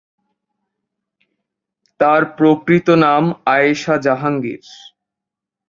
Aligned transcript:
তার 1.99 2.21
প্রকৃত 2.37 2.87
নাম 3.03 3.23
আয়েশা 3.45 3.95
জাহাঙ্গীর। 3.97 4.63